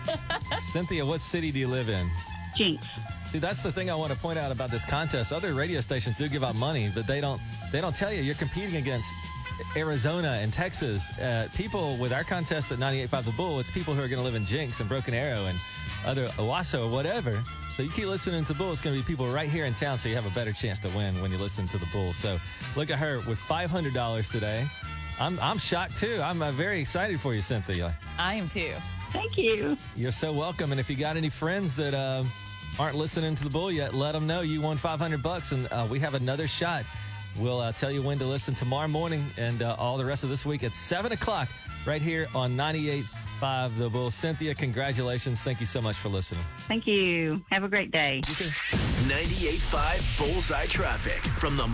[0.72, 2.08] Cynthia, what city do you live in?
[2.56, 2.86] Jenks.
[3.26, 5.32] See, that's the thing I want to point out about this contest.
[5.32, 7.40] Other radio stations do give out money, but they don't.
[7.72, 9.12] They don't tell you you're competing against
[9.76, 11.18] Arizona and Texas.
[11.18, 14.24] Uh, people with our contest at 98.5 The Bull, it's people who are going to
[14.24, 15.58] live in Jenks and Broken Arrow and
[16.04, 17.42] other Owasso or whatever.
[17.74, 19.74] So you keep listening to the Bull, it's going to be people right here in
[19.74, 22.12] town, so you have a better chance to win when you listen to the Bull.
[22.12, 22.38] So
[22.74, 24.66] look at her with $500 today.
[25.18, 26.20] I'm, I'm shocked too.
[26.22, 27.96] I'm uh, very excited for you, Cynthia.
[28.18, 28.74] I am too.
[29.12, 29.76] Thank you.
[29.94, 30.72] You're so welcome.
[30.72, 32.24] And if you got any friends that uh,
[32.78, 35.86] aren't listening to the bull yet, let them know you won 500 bucks, and uh,
[35.90, 36.84] we have another shot.
[37.38, 40.30] We'll uh, tell you when to listen tomorrow morning and uh, all the rest of
[40.30, 41.48] this week at seven o'clock,
[41.86, 44.10] right here on 98.5 The Bull.
[44.10, 45.42] Cynthia, congratulations!
[45.42, 46.44] Thank you so much for listening.
[46.60, 47.42] Thank you.
[47.50, 48.20] Have a great day.
[48.24, 51.64] 98.5 Bullseye Traffic from the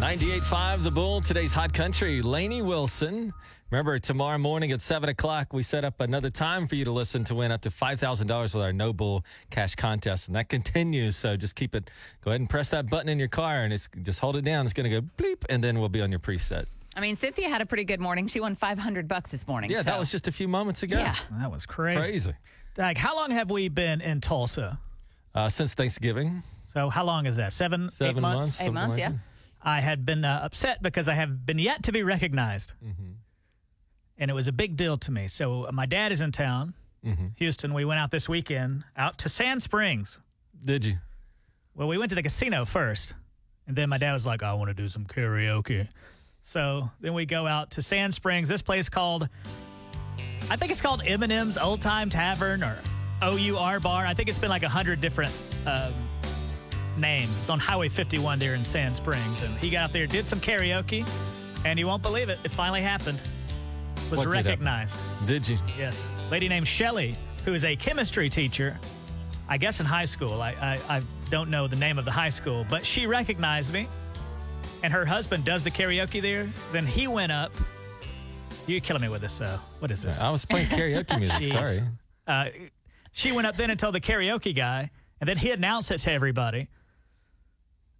[0.00, 2.22] 98.5 The Bull, today's hot country.
[2.22, 3.32] Lainey Wilson.
[3.70, 7.22] Remember, tomorrow morning at 7 o'clock, we set up another time for you to listen
[7.24, 10.26] to win up to $5,000 with our No Bull Cash Contest.
[10.26, 11.14] And that continues.
[11.14, 11.88] So just keep it,
[12.24, 14.66] go ahead and press that button in your car and it's just hold it down.
[14.66, 16.66] It's going to go bleep and then we'll be on your preset.
[16.96, 18.26] I mean, Cynthia had a pretty good morning.
[18.26, 19.70] She won 500 bucks this morning.
[19.70, 20.98] Yeah, so- that was just a few moments ago.
[20.98, 21.14] Yeah.
[21.38, 22.00] That was crazy.
[22.00, 22.34] Crazy.
[22.76, 24.80] Like, how long have we been in Tulsa?
[25.32, 27.52] Uh, since Thanksgiving, So how long is that?
[27.52, 28.46] Seven, seven eight months?
[28.46, 28.62] months.
[28.62, 29.08] Eight months, like yeah.
[29.10, 29.18] that.
[29.62, 32.72] I had been uh, upset because I have been yet to be recognized.
[34.20, 35.26] And it was a big deal to me.
[35.26, 36.74] So uh, my dad is in town,
[37.36, 37.72] Houston.
[37.74, 40.18] We went out this weekend out to Sand Springs.
[40.64, 40.98] Did you?
[41.74, 43.14] Well, we went to the casino first.
[43.66, 45.88] And then my dad was like, I want to do some karaoke.
[46.42, 49.28] So then we go out to Sand Springs, this place called,
[50.50, 52.76] I think it's called Eminem's Old Time Tavern or
[53.22, 54.06] OUR Bar.
[54.06, 55.32] I think it's been like a hundred different
[55.66, 55.94] um,
[56.98, 57.30] names.
[57.38, 59.40] It's on Highway 51 there in Sand Springs.
[59.40, 61.06] And he got out there, did some karaoke,
[61.64, 63.22] and you won't believe it, it finally happened.
[64.10, 64.46] Was What did happen?
[64.50, 64.98] recognized.
[65.26, 65.58] Did you?
[65.78, 66.08] Yes.
[66.30, 68.78] Lady named Shelly, who is a chemistry teacher,
[69.48, 70.42] I guess in high school.
[70.42, 70.50] I,
[70.88, 73.88] I, I don't know the name of the high school, but she recognized me.
[74.82, 76.48] And her husband does the karaoke there.
[76.72, 77.52] Then he went up.
[78.66, 79.40] You're killing me with this.
[79.40, 80.20] Uh, what is this?
[80.20, 81.36] I was playing karaoke music.
[81.48, 81.52] Jeez.
[81.52, 81.82] Sorry.
[82.26, 82.44] Uh,
[83.12, 86.12] she went up then and told the karaoke guy, and then he announced it to
[86.12, 86.68] everybody.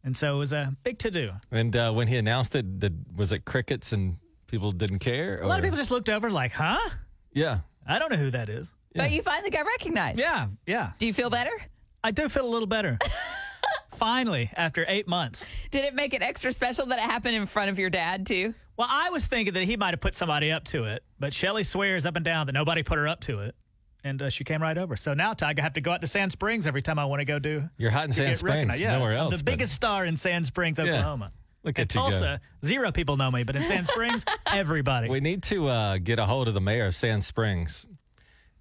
[0.05, 1.33] And so it was a big to do.
[1.51, 4.17] And uh, when he announced it, did, was it crickets and
[4.51, 5.41] people didn't care?
[5.43, 6.79] A lot of people just looked over like, huh?
[7.33, 7.61] Yeah.
[7.87, 8.69] I don't know who that is.
[8.95, 10.19] But you finally got recognized.
[10.19, 10.93] Yeah, yeah.
[10.99, 11.53] Do you feel better?
[12.03, 12.99] I do feel a little better.
[13.91, 15.45] Finally, after eight months.
[15.71, 18.55] Did it make it extra special that it happened in front of your dad, too?
[18.77, 21.65] Well, I was thinking that he might have put somebody up to it, but Shelly
[21.65, 23.55] swears up and down that nobody put her up to it.
[24.03, 24.97] And uh, she came right over.
[24.97, 27.21] So now, Ty, I have to go out to Sand Springs every time I want
[27.21, 27.69] to go do.
[27.77, 28.55] You're hot in to Sand get Springs.
[28.55, 28.81] recognized.
[28.81, 29.37] Yeah, Nowhere I'm else.
[29.39, 31.33] the but- biggest star in Sand Springs, Oklahoma.
[31.63, 32.01] Look at go.
[32.01, 35.09] Tulsa, zero people know me, but in Sand Springs, everybody.
[35.09, 37.87] We need to uh, get a hold of the mayor of Sand Springs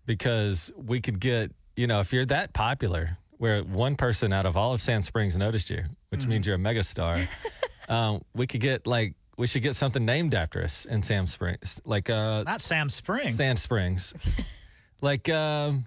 [0.05, 4.57] because we could get, you know, if you're that popular, where one person out of
[4.57, 6.29] all of Sand Springs noticed you, which Mm-hmm.
[6.29, 7.27] means you're a megastar,
[7.89, 11.79] um, we could get like, we should get something named after us in Sand Springs,
[11.85, 13.35] like uh, Not Sam Springs.
[13.37, 14.13] Sand Springs,
[15.01, 15.85] like um,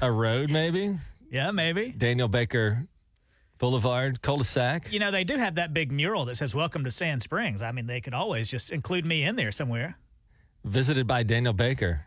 [0.00, 0.96] a road maybe,
[1.30, 1.88] yeah, maybe.
[1.90, 2.86] Daniel Baker
[3.62, 4.92] Boulevard, cul-de-sac.
[4.92, 7.70] You know, they do have that big mural that says "Welcome to Sand Springs." I
[7.70, 9.96] mean, they could always just include me in there somewhere,
[10.64, 12.04] Visited by Daniel Baker.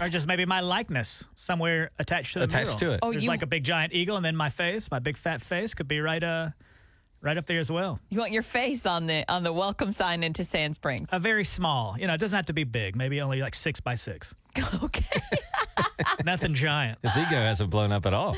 [0.00, 2.92] or just maybe my likeness somewhere attached to the Attached mural.
[2.92, 3.00] to it.
[3.02, 5.42] Oh, There's you- like a big giant eagle, and then my face, my big fat
[5.42, 6.48] face, could be right uh
[7.20, 8.00] right up there as well.
[8.08, 11.10] You want your face on the on the welcome sign into Sand Springs.
[11.12, 12.96] A very small, you know, it doesn't have to be big.
[12.96, 14.34] Maybe only like six by six.
[14.82, 15.20] okay.
[16.24, 17.00] Nothing giant.
[17.02, 18.34] His ego hasn't blown up at all.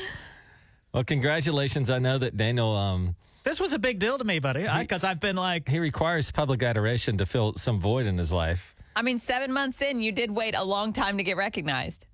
[0.93, 1.89] Well, congratulations.
[1.89, 5.19] I know that Daniel, um, This was a big deal to me, buddy, because I've
[5.19, 8.75] been like, he requires public adoration to fill some void in his life.
[8.95, 12.05] I mean, seven months in, you did wait a long time to get recognized.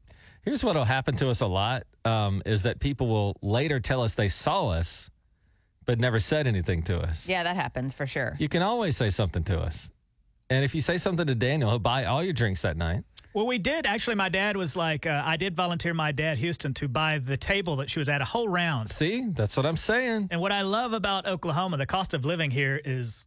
[0.44, 4.02] Here's what will happen to us a lot um, is that people will later tell
[4.02, 5.10] us they saw us,
[5.86, 7.28] but never said anything to us.
[7.28, 8.38] Yeah, that happens for sure.
[8.40, 9.92] You can always say something to us.
[10.50, 13.04] And if you say something to Daniel, he'll buy all your drinks that night.
[13.34, 14.16] Well, we did actually.
[14.16, 17.78] My dad was like, uh, I did volunteer my dad Houston to buy the table
[17.78, 18.90] that she was at a whole round.
[18.90, 20.30] See, that's what I'm saying.
[20.32, 23.26] And what I love about Oklahoma, the cost of living here is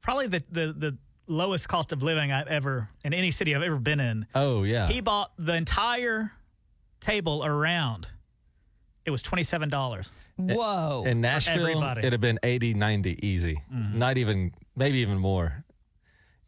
[0.00, 3.78] probably the the, the lowest cost of living I've ever in any city I've ever
[3.78, 4.26] been in.
[4.34, 4.88] Oh, yeah.
[4.88, 6.32] He bought the entire
[7.00, 8.08] table around.
[9.04, 10.10] It was twenty seven dollars.
[10.38, 11.02] Whoa.
[11.04, 13.60] In Nashville, it'd have been 80, 90 easy.
[13.70, 15.64] Not even, maybe even more.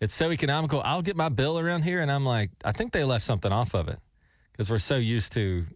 [0.01, 0.81] It's so economical.
[0.83, 3.75] I'll get my bill around here and I'm like, I think they left something off
[3.75, 3.99] of it
[4.53, 5.67] because we're so used to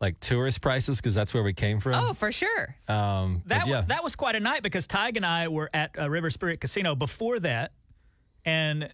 [0.00, 1.94] like tourist prices because that's where we came from.
[1.94, 2.74] oh, for sure.
[2.88, 3.80] Um, That yeah.
[3.80, 6.60] wa- that was quite a night because Tig and I were at uh, River Spirit
[6.60, 7.72] Casino before that,
[8.44, 8.92] and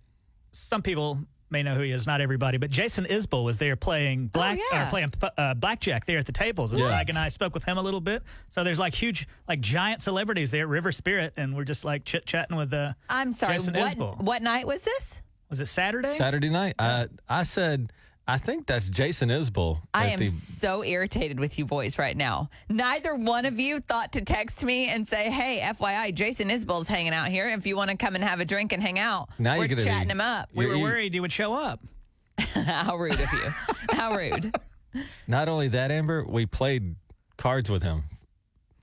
[0.53, 1.19] some people
[1.51, 4.87] may know who he is, not everybody, but Jason Isbell was there playing black yeah.
[4.87, 6.97] or playing uh, blackjack there at the tables, and What?
[6.99, 8.23] Tig and I spoke with him a little bit.
[8.49, 12.05] So there's like huge, like giant celebrities there at River Spirit, and we're just like
[12.05, 12.95] chit chatting with the.
[13.09, 13.55] I'm sorry.
[13.55, 14.19] Jason what, Isbell.
[14.21, 15.23] what night was this?
[15.49, 16.15] Was it Saturday?
[16.17, 16.77] Saturday night.
[16.79, 17.93] I, I said,
[18.31, 19.81] I think that's Jason Isbell.
[19.93, 22.49] I at am the- so irritated with you boys right now.
[22.69, 27.13] Neither one of you thought to text me and say, "Hey, FYI, Jason Isbell's hanging
[27.13, 27.49] out here.
[27.49, 29.69] If you want to come and have a drink and hang out, Now we're you're
[29.69, 31.81] gonna chatting be- him up." we were You- worried you would show up.
[32.39, 33.51] How rude of you!
[33.97, 34.55] How rude!
[35.27, 36.95] Not only that, Amber, we played
[37.37, 38.05] cards with him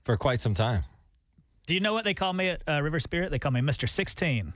[0.04, 0.84] for quite some time.
[1.66, 3.30] Do you know what they call me at uh, River Spirit?
[3.30, 4.52] They call me Mister Sixteen.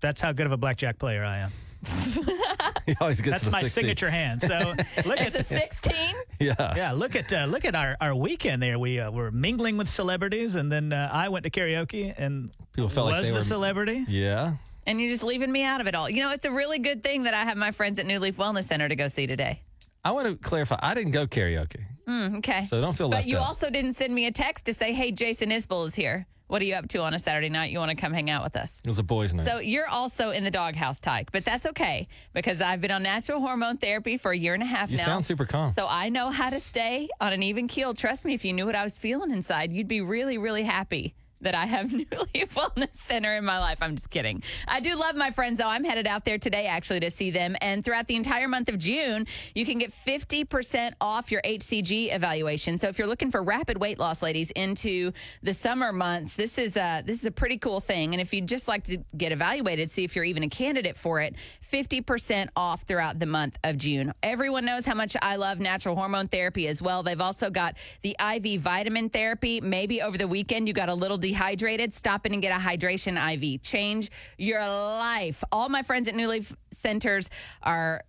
[0.00, 1.52] That's how good of a blackjack player I am.
[2.90, 3.82] He always gets That's the my 16.
[3.82, 4.42] signature hand.
[4.42, 4.74] So
[5.06, 5.94] look at a 16.
[6.40, 6.54] Yeah.
[6.76, 8.78] Yeah, look at uh, look at our, our weekend there.
[8.78, 12.88] We uh, were mingling with celebrities, and then uh, I went to karaoke and People
[12.88, 14.04] felt was like they the were- celebrity.
[14.08, 14.54] Yeah.
[14.86, 16.10] And you're just leaving me out of it all.
[16.10, 18.38] You know, it's a really good thing that I have my friends at New Leaf
[18.38, 19.62] Wellness Center to go see today.
[20.04, 20.78] I want to clarify.
[20.82, 22.62] I didn't go karaoke, Mm, okay.
[22.62, 23.46] so don't feel but left you out.
[23.46, 26.26] also didn't send me a text to say, hey, Jason Isbell is here.
[26.50, 27.70] What are you up to on a Saturday night?
[27.70, 28.80] You want to come hang out with us?
[28.84, 29.46] it was a boys' night.
[29.46, 33.38] So you're also in the doghouse, Tyke, but that's okay because I've been on natural
[33.38, 35.04] hormone therapy for a year and a half you now.
[35.04, 35.72] sound super calm.
[35.72, 37.94] So I know how to stay on an even keel.
[37.94, 41.14] Trust me, if you knew what I was feeling inside, you'd be really, really happy
[41.40, 43.78] that I have New Leaf Wellness Center in my life.
[43.80, 44.42] I'm just kidding.
[44.68, 45.68] I do love my friends, though.
[45.68, 47.56] I'm headed out there today actually to see them.
[47.60, 52.78] And throughout the entire month of June, you can get 50% off your HCG evaluation.
[52.78, 56.76] So if you're looking for rapid weight loss, ladies, into the summer months, this is
[56.76, 58.12] a this is a pretty cool thing.
[58.12, 61.20] And if you'd just like to get evaluated, see if you're even a candidate for
[61.20, 61.34] it,
[61.70, 64.12] 50% off throughout the month of June.
[64.22, 67.02] Everyone knows how much I love natural hormone therapy as well.
[67.02, 69.60] They've also got the IV vitamin therapy.
[69.60, 71.94] Maybe over the weekend you got a little dehydrated.
[71.94, 73.62] Stop in and get a hydration IV.
[73.62, 75.42] Change your life.
[75.52, 77.30] All my friends at New Leaf Centers
[77.62, 78.02] are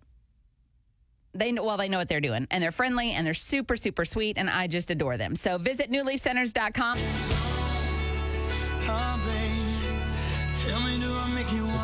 [1.34, 4.04] they know, well they know what they're doing and they're friendly and they're super super
[4.04, 5.36] sweet and I just adore them.
[5.36, 6.98] So visit newleafcenters.com.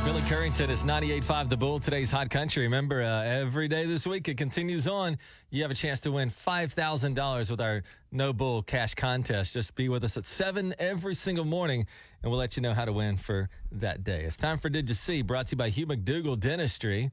[0.09, 2.63] Billy Currington is 98.5 The Bull, today's Hot Country.
[2.63, 5.19] Remember, uh, every day this week it continues on.
[5.51, 9.53] You have a chance to win $5,000 with our No Bull Cash Contest.
[9.53, 11.87] Just be with us at 7 every single morning,
[12.23, 14.25] and we'll let you know how to win for that day.
[14.25, 17.11] It's time for Did You See, brought to you by Hugh McDougall Dentistry.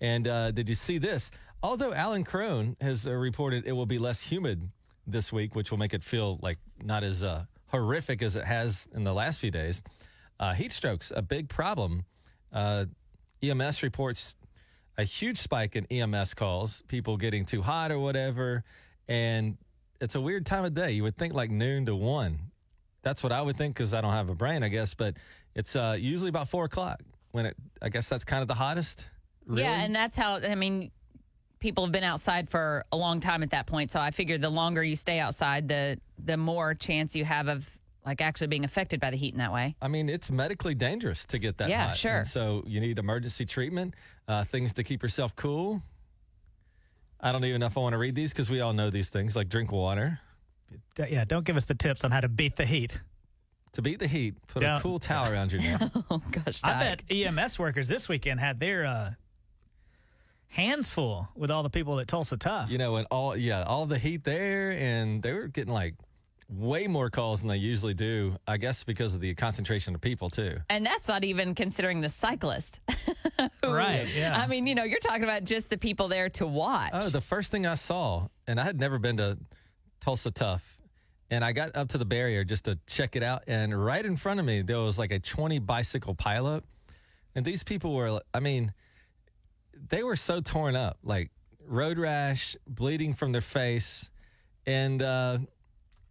[0.00, 1.32] And uh, did you see this?
[1.64, 4.70] Although Alan Crone has uh, reported it will be less humid
[5.04, 8.88] this week, which will make it feel like not as uh, horrific as it has
[8.94, 9.82] in the last few days.
[10.38, 12.04] Uh, heat strokes, a big problem.
[12.52, 12.86] Uh,
[13.42, 14.36] EMS reports
[14.98, 18.64] a huge spike in EMS calls, people getting too hot or whatever.
[19.08, 19.56] And
[20.00, 20.92] it's a weird time of day.
[20.92, 22.38] You would think like noon to one.
[23.02, 24.94] That's what I would think because I don't have a brain, I guess.
[24.94, 25.16] But
[25.54, 27.00] it's uh, usually about four o'clock
[27.32, 29.08] when it, I guess that's kind of the hottest.
[29.46, 29.62] Really?
[29.62, 30.90] Yeah, and that's how I mean
[31.60, 33.90] people have been outside for a long time at that point.
[33.90, 37.78] So I figure the longer you stay outside, the the more chance you have of
[38.06, 39.76] like actually being affected by the heat in that way.
[39.82, 41.96] I mean, it's medically dangerous to get that Yeah, hot.
[41.96, 42.18] sure.
[42.18, 43.94] And so you need emergency treatment,
[44.26, 45.82] uh, things to keep yourself cool.
[47.20, 49.10] I don't even know if I want to read these because we all know these
[49.10, 50.18] things, like drink water.
[50.96, 53.00] Yeah, don't give us the tips on how to beat the heat.
[53.74, 55.82] To beat the heat, put a Don't- cool towel around your neck.
[56.10, 59.10] Oh gosh, I bet EMS workers this weekend had their uh,
[60.48, 62.70] hands full with all the people at Tulsa Tough.
[62.70, 65.94] you know, and all yeah, all the heat there, and they were getting like
[66.52, 68.36] way more calls than they usually do.
[68.46, 70.56] I guess because of the concentration of people too.
[70.68, 72.80] And that's not even considering the cyclist.
[73.62, 74.36] who- Right, yeah.
[74.38, 76.90] I mean, you know, you're talking about just the people there to watch.
[76.92, 79.38] Oh, the first thing I saw, and I had never been to
[80.00, 80.78] Tulsa Tough,
[81.30, 84.16] and I got up to the barrier just to check it out, and right in
[84.16, 86.62] front of me there was like a 20 bicycle pileup,
[87.34, 88.72] and these people were, I mean,
[89.88, 91.30] they were so torn up, like
[91.64, 94.10] road rash, bleeding from their face,
[94.66, 95.38] and uh,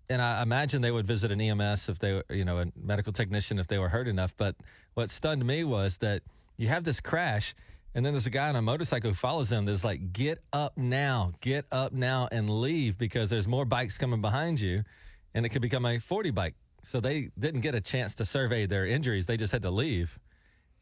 [0.10, 3.14] and I imagine they would visit an EMS if they, were, you know, a medical
[3.14, 4.36] technician if they were hurt enough.
[4.36, 4.55] But
[4.95, 6.24] what stunned me was that
[6.57, 7.53] you have this crash,
[7.93, 10.78] and then there's a guy on a motorcycle who follows them that's like, "Get up
[10.78, 14.84] now, get up now, and leave because there's more bikes coming behind you,
[15.34, 18.66] and it could become a 40 bike." So they didn't get a chance to survey
[18.66, 20.20] their injuries; they just had to leave,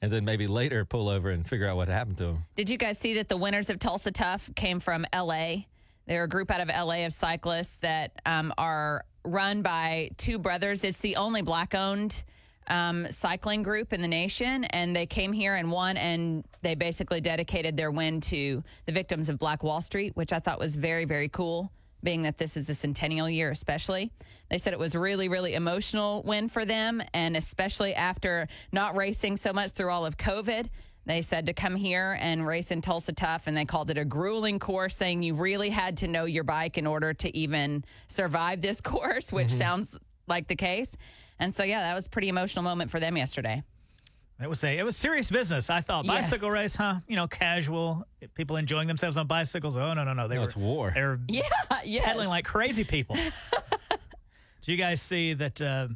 [0.01, 2.45] and then maybe later pull over and figure out what happened to them.
[2.55, 5.65] Did you guys see that the winners of Tulsa Tough came from LA?
[6.07, 10.83] They're a group out of LA of cyclists that um, are run by two brothers.
[10.83, 12.23] It's the only black owned
[12.67, 14.63] um, cycling group in the nation.
[14.65, 19.29] And they came here and won, and they basically dedicated their win to the victims
[19.29, 21.71] of Black Wall Street, which I thought was very, very cool.
[22.03, 24.11] Being that this is the centennial year, especially,
[24.51, 29.35] they said it was really, really emotional win for them, and especially after not racing
[29.37, 30.69] so much through all of COVID,
[31.07, 34.05] they said to come here and race in Tulsa Tough, and they called it a
[34.05, 38.61] grueling course, saying you really had to know your bike in order to even survive
[38.61, 39.97] this course, which sounds
[40.27, 40.95] like the case.
[41.39, 43.63] And so, yeah, that was a pretty emotional moment for them yesterday.
[44.39, 45.71] It was a it was serious business.
[45.71, 46.29] I thought Yes.
[46.29, 46.97] bicycle race, huh?
[47.07, 48.05] You know, casual
[48.35, 49.75] people enjoying themselves on bicycles.
[49.77, 50.27] Oh no no no!
[50.27, 50.91] They No, were it's war.
[50.93, 51.41] They were Yeah,
[51.83, 52.05] yes.
[52.05, 53.15] pedaling like crazy people.
[54.61, 55.87] Did you guys see that uh,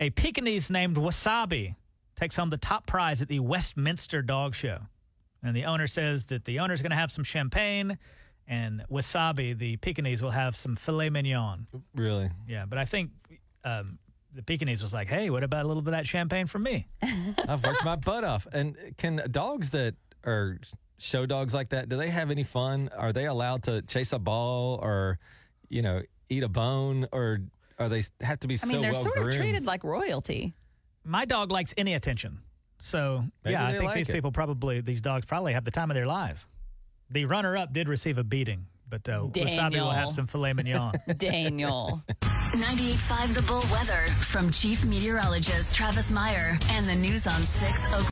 [0.00, 1.76] a Pekingese named Wasabi
[2.20, 4.78] takes home the top prize at the Westminster Dog Show?
[5.42, 7.98] And the owner says that the owner's going to have some champagne,
[8.46, 11.66] and Wasabi, the Pekingese, will have some filet mignon.
[11.94, 13.10] Really, Yeah, but I think
[13.64, 13.98] um,
[14.32, 16.88] the Pekingese was like, "Hey, what about a little bit of that champagne for me?"
[17.48, 18.46] I've worked my butt off.
[18.52, 19.94] And can dogs that
[20.24, 20.58] are
[20.98, 22.90] show dogs like that, do they have any fun?
[22.94, 25.18] Are they allowed to chase a ball or,
[25.70, 27.40] you know, eat a bone or
[27.78, 29.30] are they have to be I so mean, they're well sort groomed?
[29.30, 30.54] of treated like royalty.
[31.10, 32.38] My dog likes any attention.
[32.78, 34.12] So, Maybe yeah, I think like these it.
[34.12, 36.46] people probably, these dogs probably have the time of their lives.
[37.10, 39.90] The runner up did receive a beating, but uh, Wasabi will Daniel.
[39.90, 40.92] have some filet mignon.
[41.16, 42.00] Daniel.
[42.52, 48.06] 98.5 The Bull Weather from Chief Meteorologist Travis Meyer and the News on 6 Oklahoma.